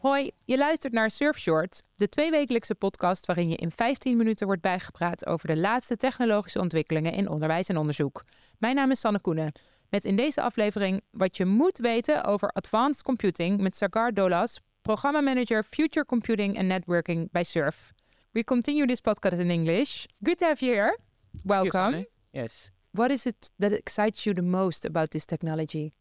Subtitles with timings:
[0.00, 5.26] Hoi, je luistert naar Surfshort, de tweewekelijkse podcast waarin je in 15 minuten wordt bijgepraat
[5.26, 8.24] over de laatste technologische ontwikkelingen in onderwijs en onderzoek.
[8.58, 9.52] Mijn naam is Sanne Koenen.
[9.88, 15.62] Met in deze aflevering wat je moet weten over advanced computing met Sagar Dolas, programmamanager
[15.62, 17.92] Future Computing and Networking bij Surf.
[18.30, 20.04] We continue this podcast in English.
[20.22, 20.98] Good to have you here.
[21.44, 22.09] Welcome.
[22.32, 22.70] Yes.
[22.92, 25.94] What is it that excites you the most about this technology?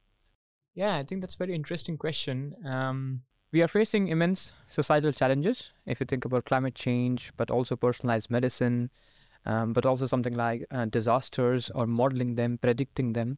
[0.75, 2.55] Yeah, I think that's a very interesting question.
[2.65, 3.21] Um,
[3.52, 8.29] we are facing immense societal challenges if you think about climate change, but also personalized
[8.29, 8.89] medicine,
[9.45, 13.38] um, but also something like uh, disasters or modeling them, predicting them.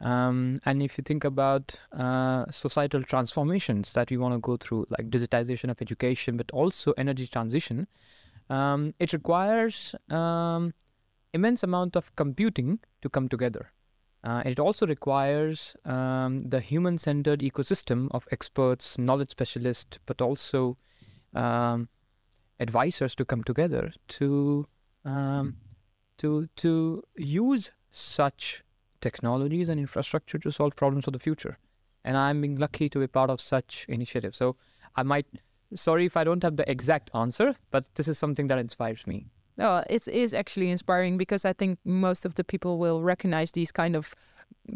[0.00, 4.86] Um, and if you think about uh, societal transformations that we want to go through,
[4.90, 7.86] like digitization of education, but also energy transition,
[8.50, 10.74] um, it requires um,
[11.32, 13.72] immense amount of computing to come together.
[14.24, 20.76] Uh, it also requires um, the human centered ecosystem of experts, knowledge specialists, but also
[21.34, 21.88] um,
[22.60, 24.66] advisors to come together to,
[25.04, 25.56] um,
[26.18, 28.62] to, to use such
[29.00, 31.58] technologies and infrastructure to solve problems of the future.
[32.04, 34.36] And I'm being lucky to be part of such initiative.
[34.36, 34.56] So
[34.94, 35.26] I might,
[35.74, 39.26] sorry if I don't have the exact answer, but this is something that inspires me.
[39.62, 43.70] Oh, it is actually inspiring because I think most of the people will recognize these
[43.70, 44.14] kind of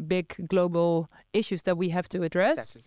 [0.07, 2.77] big global issues that we have to address.
[2.77, 2.83] Exactly.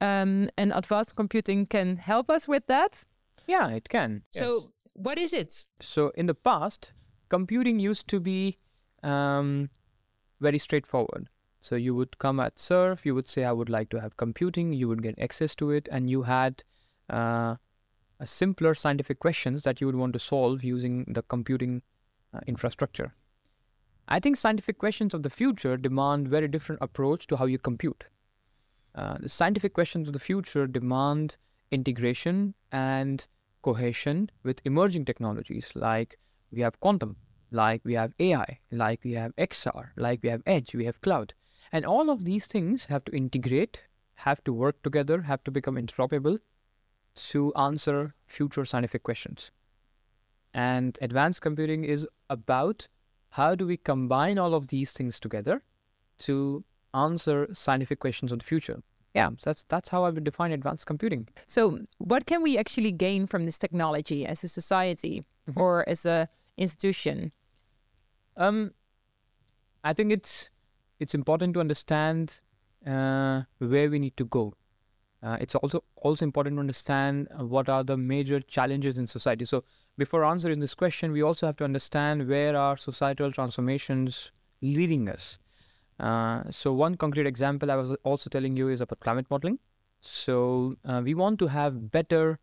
[0.00, 3.04] Um, and advanced computing can help us with that.
[3.46, 4.22] Yeah, it can.
[4.30, 4.68] So, yes.
[4.94, 5.64] what is it?
[5.78, 6.92] So in the past,
[7.28, 8.58] computing used to be
[9.04, 9.70] um,
[10.40, 11.28] very straightforward.
[11.60, 14.72] So you would come at Surf, you would say, I would like to have computing,
[14.72, 16.64] you would get access to it, and you had
[17.08, 17.56] uh,
[18.26, 21.82] simpler scientific questions that you would want to solve using the computing
[22.34, 23.14] uh, infrastructure.
[24.08, 28.04] I think scientific questions of the future demand very different approach to how you compute.
[28.94, 31.36] Uh, the scientific questions of the future demand
[31.70, 33.26] integration and
[33.62, 36.18] cohesion with emerging technologies like
[36.50, 37.16] we have quantum,
[37.52, 41.34] like we have AI, like we have XR, like we have edge, we have cloud.
[41.72, 45.76] And all of these things have to integrate, have to work together, have to become
[45.76, 46.40] interoperable
[47.14, 49.50] to answer future scientific questions.
[50.54, 52.88] And advanced computing is about
[53.30, 55.62] how do we combine all of these things together
[56.18, 58.82] to answer scientific questions of the future.
[59.14, 61.28] Yeah, so that's that's how I would define advanced computing.
[61.46, 65.24] So, what can we actually gain from this technology as a society
[65.56, 67.32] or as a institution?
[68.36, 68.72] Um,
[69.82, 70.50] I think it's
[71.00, 72.40] it's important to understand
[72.86, 74.54] uh, where we need to go.
[75.22, 79.44] Uh, it's also also important to understand uh, what are the major challenges in society.
[79.44, 79.64] So
[79.98, 84.32] before answering this question, we also have to understand where are societal transformations
[84.62, 85.38] leading us.
[85.98, 89.58] Uh, so one concrete example I was also telling you is about climate modeling.
[90.00, 92.38] So uh, we want to have better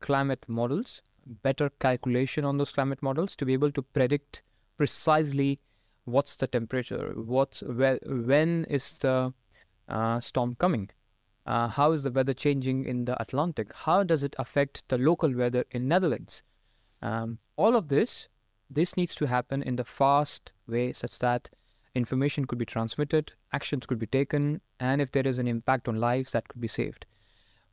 [0.00, 1.00] climate models,
[1.42, 4.42] better calculation on those climate models to be able to predict
[4.76, 5.60] precisely
[6.04, 9.32] what's the temperature, what's when is the
[9.88, 10.90] uh, storm coming,
[11.46, 15.34] uh, how is the weather changing in the Atlantic, how does it affect the local
[15.34, 16.42] weather in Netherlands.
[17.02, 18.28] Um, all of this,
[18.68, 21.50] this needs to happen in the fast way, such that
[21.94, 25.96] information could be transmitted, actions could be taken, and if there is an impact on
[25.96, 27.06] lives, that could be saved.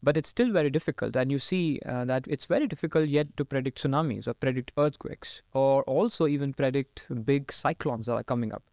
[0.02, 3.46] But it's still very difficult and you see uh, that it's very difficult yet to
[3.46, 8.64] predict tsunamis or predict earthquakes or also even predict big cyclones that are coming up.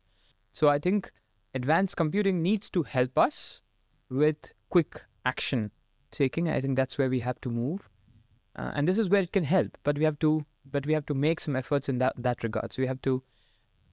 [0.53, 1.11] So i think
[1.55, 3.63] advanced computing needs to help us
[4.11, 5.03] with quick
[5.33, 5.71] action
[6.21, 7.89] taking i think that's where we have to move
[8.57, 10.33] uh, and this is where it can help but we have to
[10.71, 13.23] but we have to make some efforts in that that regard so we have to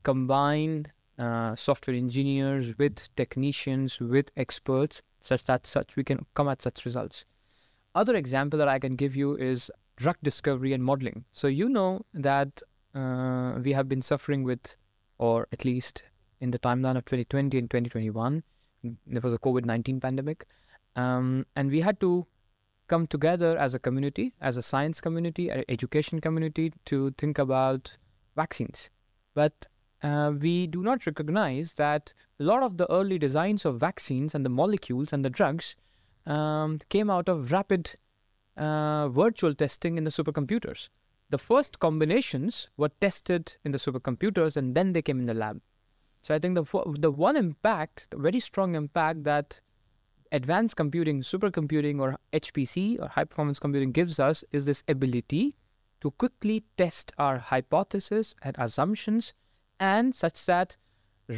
[0.03, 0.85] combine
[1.19, 6.85] uh, software engineers with technicians with experts such that such we can come at such
[6.85, 7.25] results.
[7.93, 11.25] Other example that I can give you is drug discovery and modeling.
[11.31, 12.61] So you know that
[12.95, 14.75] uh, we have been suffering with,
[15.19, 16.03] or at least
[16.39, 18.43] in the timeline of 2020 and 2021,
[18.83, 20.45] there was a COVID 19 pandemic,
[20.95, 22.25] um, and we had to
[22.87, 27.97] come together as a community, as a science community, an education community, to think about
[28.35, 28.89] vaccines.
[29.33, 29.67] But
[30.03, 34.45] uh, we do not recognize that a lot of the early designs of vaccines and
[34.45, 35.75] the molecules and the drugs
[36.25, 37.95] um, came out of rapid
[38.57, 40.89] uh, virtual testing in the supercomputers.
[41.29, 45.61] The first combinations were tested in the supercomputers and then they came in the lab.
[46.21, 46.63] So I think the
[46.99, 49.59] the one impact, the very strong impact that
[50.31, 55.55] advanced computing, supercomputing, or HPC or high performance computing gives us is this ability
[56.01, 59.33] to quickly test our hypotheses and assumptions
[59.79, 60.77] and such that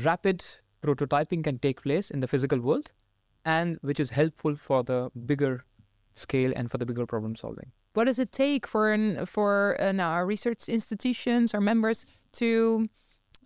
[0.03, 0.43] rapid
[0.81, 2.91] prototyping can take place in the physical world
[3.45, 5.65] and which is helpful for the bigger
[6.13, 7.71] scale and for the bigger problem solving.
[7.93, 12.89] What does it take for an, for uh, now our research institutions or members to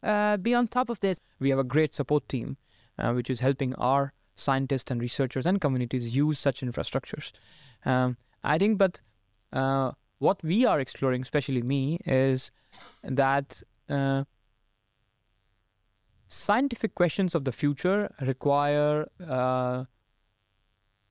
[0.04, 1.20] uh, be on top of this?
[1.40, 2.58] We have a great support team
[3.00, 7.32] uh, which is helping our scientists and researchers and communities use such infrastructures.
[7.86, 9.02] Um, I think, but
[9.54, 12.52] uh, what we are exploring, especially me, is
[13.04, 14.24] that uh,
[16.28, 19.86] scientific questions of the future require uh,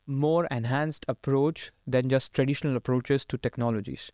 [0.06, 4.12] more enhanced approach than just traditional approaches to technologies.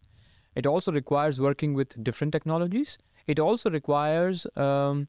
[0.54, 2.98] It also requires working with different technologies.
[3.26, 5.08] It also requires um,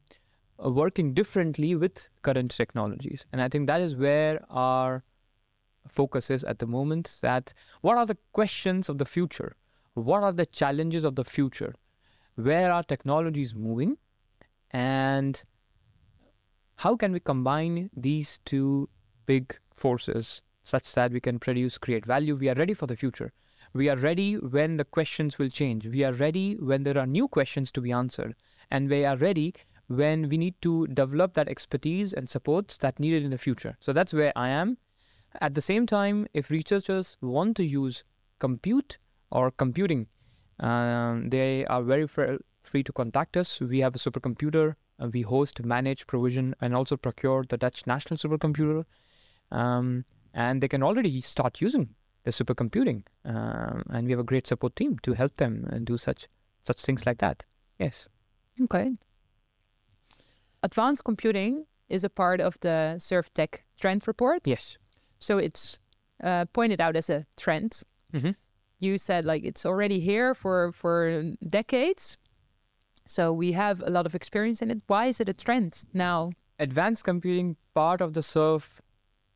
[0.58, 3.26] working differently with current technologies.
[3.32, 5.02] And I think that is where our
[5.88, 9.56] focus is at the moment that what are the questions of the future?
[9.94, 11.74] What are the challenges of the future?
[12.36, 13.96] Where are technologies moving?
[14.70, 15.42] And
[16.76, 18.88] how can we combine these two
[19.26, 22.34] big forces such that we can produce, create value?
[22.34, 23.32] We are ready for the future.
[23.74, 25.84] We are ready when the questions will change.
[25.84, 28.36] We are ready when there are new questions to be answered.
[28.70, 29.52] And we are ready
[29.88, 33.76] when we need to develop that expertise and supports that needed in the future.
[33.80, 34.78] So that's where I am.
[35.40, 38.04] At the same time, if researchers want to use
[38.38, 38.98] compute
[39.32, 40.06] or computing,
[40.60, 43.60] um, they are very fr- free to contact us.
[43.60, 44.76] We have a supercomputer.
[45.00, 48.84] Uh, we host, manage, provision, and also procure the Dutch national supercomputer.
[49.50, 51.88] Um, and they can already start using
[52.24, 53.04] the supercomputing.
[53.24, 56.26] Um, and we have a great support team to help them and do such
[56.62, 57.44] such things like that.
[57.78, 58.08] Yes.
[58.60, 58.92] Okay.
[60.62, 64.46] Advanced computing is a part of the SurfTech trend report.
[64.46, 64.78] Yes.
[65.20, 65.78] So it's
[66.22, 67.82] uh, pointed out as a trend.
[68.12, 68.30] Mm-hmm.
[68.78, 72.16] You said like it's already here for for decades.
[73.06, 74.82] So we have a lot of experience in it.
[74.86, 76.32] Why is it a trend now?
[76.58, 78.80] Advanced computing part of the Surf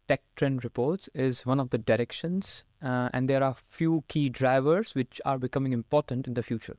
[0.08, 4.94] Tech Trend reports is one of the directions, uh, and there are few key drivers
[4.94, 6.76] which are becoming important in the future.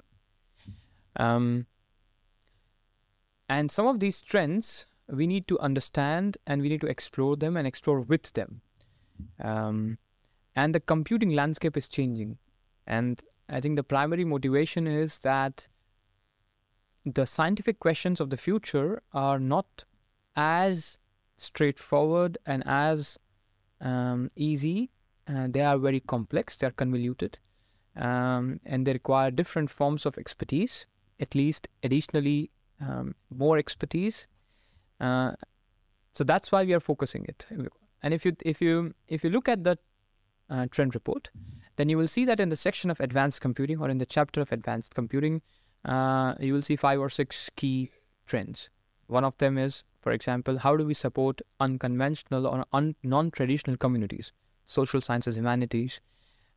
[1.16, 1.68] Um,
[3.48, 7.58] and some of these trends we need to understand and we need to explore them
[7.58, 8.62] and explore with them.
[9.44, 9.98] Um,
[10.56, 12.38] and the computing landscape is changing.
[12.86, 15.68] And I think the primary motivation is that
[17.06, 19.86] the scientific questions of the future are not
[20.36, 20.98] as
[21.40, 23.18] straightforward and as
[23.82, 24.92] um, easy.
[25.28, 27.38] Uh, they are very complex, they are convoluted,
[27.96, 30.88] um, and they require different forms of expertise,
[31.20, 32.50] at least additionally
[32.82, 34.26] um, more expertise.
[35.00, 35.34] Uh,
[36.12, 37.46] so that's why we are focusing it.
[38.02, 39.78] And if you if you if you look at the
[40.50, 41.30] uh, trend report,
[41.76, 44.42] then you will see that in the section of advanced computing or in the chapter
[44.42, 45.42] of advanced computing,
[45.86, 47.92] uh, you will see five or six key
[48.26, 48.70] trends.
[49.10, 54.32] One of them is, for example, how do we support unconventional or un- non-traditional communities,
[54.66, 56.00] social sciences, humanities,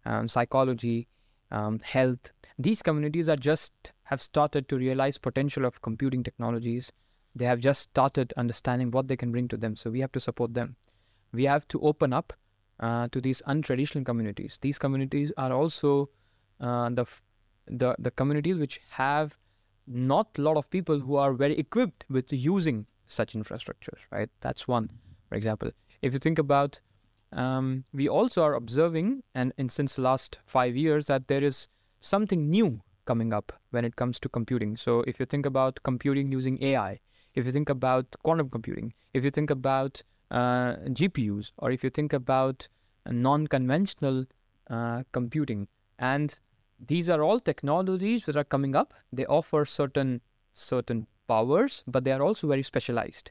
[0.05, 1.09] um, psychology,
[1.51, 2.31] um, health.
[2.59, 6.93] These communities are just have started to realize potential of computing technologies.
[7.35, 9.75] They have just started understanding what they can bring to them.
[9.77, 10.77] So we have to support them.
[11.33, 12.35] We have to open up
[12.81, 14.59] uh, to these untraditional communities.
[14.61, 16.11] These communities are also
[16.61, 17.07] uh, the
[17.67, 19.39] the the communities which have
[19.87, 24.01] not a lot of people who are very equipped with using such infrastructures.
[24.11, 24.31] Right.
[24.41, 24.91] That's one,
[25.29, 25.71] for example.
[26.01, 26.81] If you think about
[27.33, 31.69] um, we also are observing, and, and since the last five years, that there is
[32.01, 34.77] something new coming up when it comes to computing.
[34.77, 37.01] So if you think about computing using AI,
[37.35, 41.91] if you think about quantum computing, if you think about uh, GPUs, or if you
[41.91, 42.69] think about
[43.07, 44.27] non-conventional
[44.69, 46.39] uh, computing, and
[46.87, 48.95] these are all technologies that are coming up.
[49.13, 50.21] They offer certain
[50.53, 53.31] certain powers, but they are also very specialized,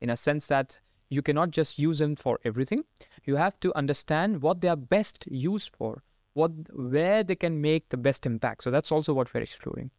[0.00, 0.78] in a sense that
[1.10, 2.84] you cannot just use them for everything.
[3.24, 7.88] You have to understand what they are best used for, what where they can make
[7.90, 8.62] the best impact.
[8.62, 9.90] So that's also what we're exploring.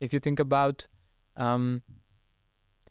[0.00, 0.86] If you think about,
[1.36, 1.82] um,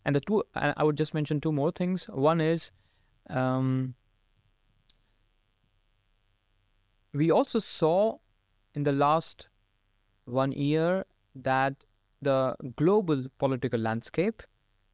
[0.06, 2.06] and the two, I would just mention two more things.
[2.06, 2.72] One is,
[3.30, 3.96] um,
[7.14, 8.20] we also saw
[8.78, 9.48] in the last
[10.26, 11.06] one year
[11.36, 11.86] that
[12.22, 14.44] the global political landscape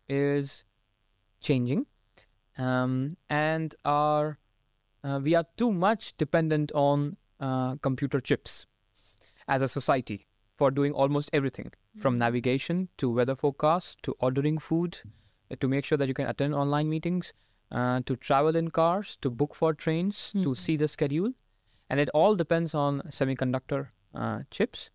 [0.07, 0.63] is
[1.41, 1.85] changing
[2.57, 4.37] um, and are
[5.03, 8.65] uh, we are too much dependent on uh, computer chips
[9.47, 11.99] as a society for doing almost everything mm-hmm.
[11.99, 14.99] from navigation to weather forecast to ordering food
[15.51, 17.33] uh, to make sure that you can attend online meetings
[17.71, 20.43] uh, to travel in cars to book for trains mm-hmm.
[20.43, 21.33] to see the schedule
[21.93, 23.81] and it all depends on semiconductor
[24.15, 24.89] uh, chips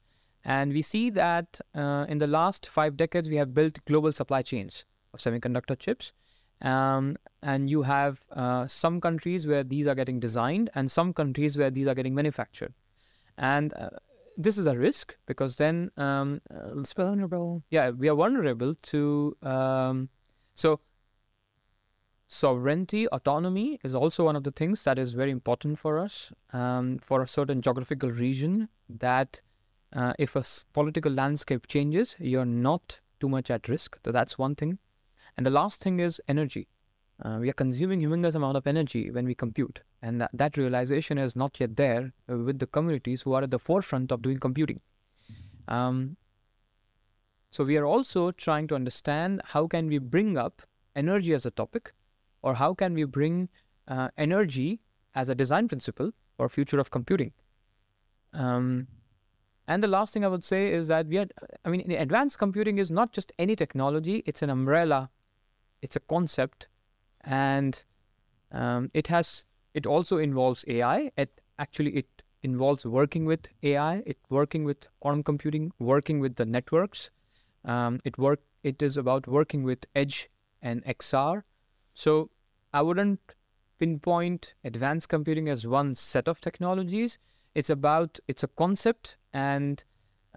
[0.54, 4.38] And we see that uh, in the last five decades, we have built global supply
[4.50, 6.12] chains of semiconductor chips.
[6.70, 7.16] Um,
[7.50, 11.70] and you have uh, some countries where these are getting designed and some countries where
[11.70, 12.72] these are getting manufactured.
[13.36, 13.90] And uh,
[14.48, 17.62] this is a risk because then um, uh, It's vulnerable.
[17.70, 20.08] yeah we are vulnerable to um,
[20.54, 20.80] so
[22.28, 26.98] sovereignty autonomy is also one of the things that is very important for us um,
[26.98, 29.40] for a certain geographical region that
[29.94, 30.44] uh, if a
[30.74, 33.98] political landscape changes you're not too much at risk.
[34.04, 34.78] So that's one thing.
[35.36, 36.68] And the last thing is energy.
[37.24, 39.82] Uh, we are consuming humongous amount of energy when we compute.
[40.02, 43.50] And that, that realization is not yet there uh, with the communities who are at
[43.50, 44.80] the forefront of doing computing.
[45.66, 46.16] Um,
[47.50, 50.62] so we are also trying to understand how can we bring up
[50.94, 51.92] energy as a topic,
[52.42, 53.48] or how can we bring
[53.88, 54.80] uh, energy
[55.14, 57.32] as a design principle for future of computing.
[58.32, 58.86] Um,
[59.66, 61.26] and the last thing I would say is that we are,
[61.64, 65.10] I mean, advanced computing is not just any technology; it's an umbrella,
[65.82, 66.68] it's a concept,
[67.22, 67.84] and
[68.52, 71.10] um, it has it also involves AI.
[71.16, 76.46] It actually it involves working with AI, it working with quantum computing, working with the
[76.46, 77.10] networks.
[77.64, 78.40] Um, it work.
[78.62, 80.30] It is about working with edge
[80.62, 81.42] and XR.
[81.98, 82.30] So
[82.72, 83.34] I wouldn't
[83.80, 87.18] pinpoint advanced computing as one set of technologies.
[87.56, 89.82] It's about it's a concept, and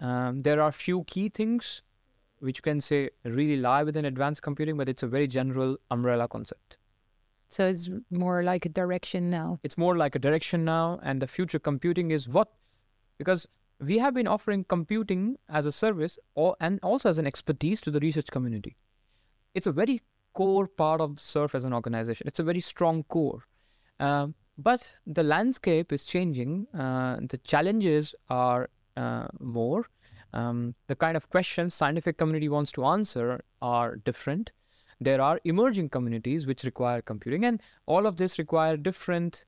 [0.00, 1.82] um, there are few key things
[2.40, 6.26] which you can say really lie within advanced computing, but it's a very general umbrella
[6.26, 6.78] concept.
[7.46, 9.60] So it's more like a direction now.
[9.62, 12.48] It's more like a direction now, and the future computing is what
[13.18, 13.46] because
[13.78, 17.92] we have been offering computing as a service or and also as an expertise to
[17.92, 18.76] the research community.
[19.54, 20.02] It's a very
[20.34, 22.26] core part of SURF as an organization.
[22.26, 23.44] It's a very strong core.
[24.00, 26.66] Um, but the landscape is changing.
[26.74, 29.86] Uh, the challenges are uh, more.
[30.34, 34.52] Um, the kind of questions scientific community wants to answer are different.
[35.00, 39.44] There are emerging communities which require computing, and all of this require different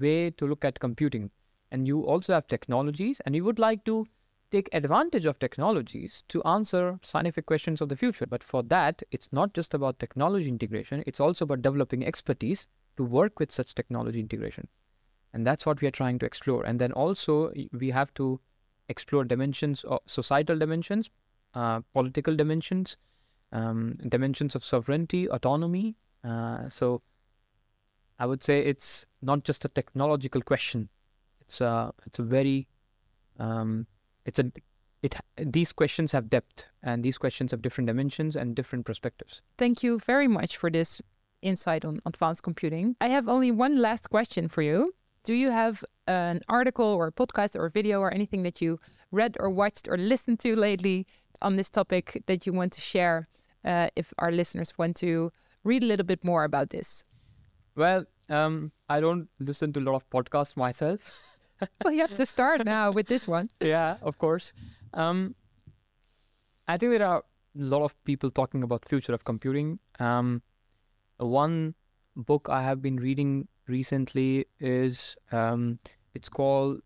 [0.00, 1.30] way to look at computing.
[1.70, 4.06] And you also have technologies, and you would like to
[4.54, 8.26] take advantage of technologies to answer scientific questions of the future.
[8.26, 13.02] But for that, it's not just about technology integration, it's also about developing expertise to
[13.02, 14.68] work with such technology integration.
[15.32, 16.64] And that's what we are trying to explore.
[16.64, 18.40] And then also, we have to
[18.88, 21.10] explore dimensions of societal dimensions,
[21.54, 22.96] uh, political dimensions,
[23.50, 25.96] um, dimensions of sovereignty, autonomy.
[26.22, 27.02] Uh, so
[28.20, 30.88] I would say it's not just a technological question.
[31.40, 32.68] It's a it's a very
[33.40, 33.86] um,
[34.24, 34.50] it's a
[35.02, 39.42] it these questions have depth and these questions have different dimensions and different perspectives.
[39.58, 41.02] Thank you very much for this
[41.42, 42.96] insight on advanced computing.
[43.00, 44.94] I have only one last question for you.
[45.22, 48.78] Do you have an article or a podcast or a video or anything that you
[49.10, 51.06] read or watched or listened to lately
[51.42, 53.28] on this topic that you want to share
[53.64, 55.30] uh, if our listeners want to
[55.64, 57.04] read a little bit more about this?
[57.76, 61.33] Well, um, I don't listen to a lot of podcasts myself.
[61.84, 63.48] well, you have to start now with this one.
[63.60, 64.52] yeah, of course.
[64.92, 65.34] Um,
[66.66, 67.22] I think there are a
[67.54, 69.78] lot of people talking about future of computing.
[69.98, 70.42] Um,
[71.18, 71.74] one
[72.16, 75.78] book I have been reading recently is um,
[76.14, 76.80] it's called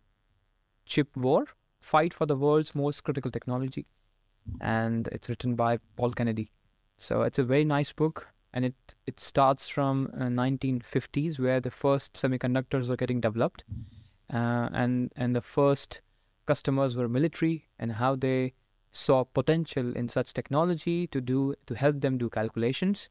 [0.87, 1.47] Chip War:
[1.81, 3.87] Fight for the World's Most Critical Technology,
[4.61, 6.51] and it's written by Paul Kennedy.
[6.97, 11.71] So it's a very nice book, and it it starts from uh, 1950s where the
[11.71, 13.65] first semiconductors are getting developed,
[14.33, 16.01] uh, and and the first
[16.47, 18.55] customers were military and how they
[18.91, 23.09] saw potential in such technology to do to help them do calculations.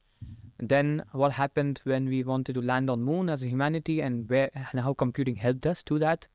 [0.60, 4.50] Then what happened when we wanted to land on moon as a humanity and where
[4.54, 6.28] and how computing helped us do that?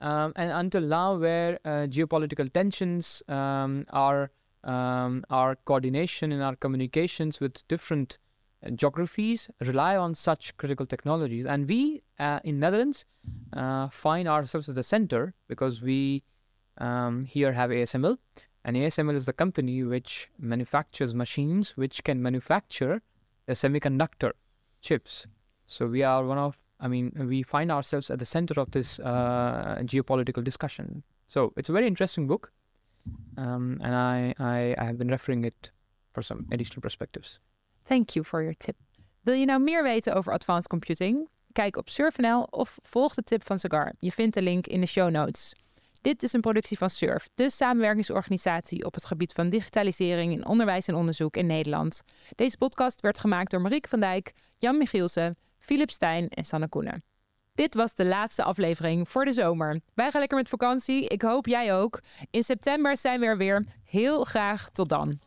[0.00, 4.30] Um, and until now where uh, geopolitical tensions um, our
[4.64, 8.18] um, our coordination and our communications with different
[8.70, 13.04] geographies rely on such critical technologies and we uh, in netherlands
[13.52, 16.22] uh, find ourselves at the center because we
[16.78, 18.18] um, here have ASML,
[18.64, 23.02] and ASML is the company which manufactures machines which can manufacture
[23.46, 24.32] the semiconductor
[24.80, 25.26] chips.
[25.66, 28.98] So we are one of, I mean, we find ourselves at the center of this
[29.00, 31.02] uh, geopolitical discussion.
[31.26, 32.52] So it's a very interesting book,
[33.36, 35.70] um, and I, I I have been referring it
[36.12, 37.40] for some additional perspectives.
[37.84, 38.76] Thank you for your tip.
[39.20, 41.28] Wil je nou meer weten over advanced computing?
[41.52, 43.92] Kijk op Surf.nl of volg de tip van Sagar.
[43.98, 45.54] Je vindt de link in de show notes.
[46.00, 50.88] Dit is een productie van Surf, de samenwerkingsorganisatie op het gebied van digitalisering in onderwijs
[50.88, 52.02] en onderzoek in Nederland.
[52.34, 57.04] Deze podcast werd gemaakt door Marieke van Dijk, Jan Michielsen, Philip Stijn en Sanne Koenen.
[57.54, 59.80] Dit was de laatste aflevering voor de zomer.
[59.94, 61.08] Wij gaan lekker met vakantie.
[61.08, 62.00] Ik hoop jij ook.
[62.30, 63.64] In september zijn we er weer.
[63.84, 65.18] Heel graag tot dan.